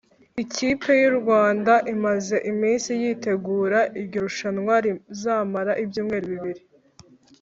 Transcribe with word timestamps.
Ikipe 0.43 0.89
y’u 1.01 1.13
Rwanda 1.19 1.73
imaze 1.93 2.35
iminsi 2.51 2.89
yitegura 3.01 3.79
iryo 3.99 4.19
rushanwa 4.25 4.73
rizamara 4.85 5.71
ibyumweru 5.83 6.25
bibiri 6.35 6.61